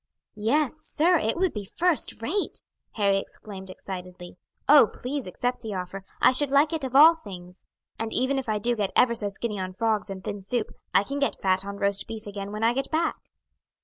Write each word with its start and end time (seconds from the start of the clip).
"Yes, 0.33 0.77
sir, 0.77 1.19
it 1.19 1.37
would 1.37 1.53
be 1.53 1.63
first 1.63 2.23
rate!" 2.23 2.63
Harry 2.93 3.17
exclaimed 3.19 3.69
excitedly. 3.69 4.35
"Oh, 4.67 4.87
please, 4.91 5.27
accept 5.27 5.61
the 5.61 5.75
offer; 5.75 6.03
I 6.19 6.31
should 6.31 6.49
like 6.49 6.73
it 6.73 6.83
of 6.83 6.95
all 6.95 7.13
things; 7.23 7.61
and 7.99 8.11
even 8.11 8.39
if 8.39 8.49
I 8.49 8.57
do 8.57 8.75
get 8.75 8.91
ever 8.95 9.13
so 9.13 9.29
skinny 9.29 9.59
on 9.59 9.73
frogs 9.75 10.09
and 10.09 10.23
thin 10.23 10.41
soup, 10.41 10.71
I 10.91 11.03
can 11.03 11.19
get 11.19 11.39
fat 11.39 11.63
on 11.63 11.77
roast 11.77 12.07
beef 12.07 12.25
again 12.25 12.51
when 12.51 12.63
I 12.63 12.73
get 12.73 12.89
back." 12.89 13.17